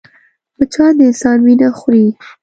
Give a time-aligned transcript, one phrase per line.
[0.57, 2.05] مچان د انسان وينه خوري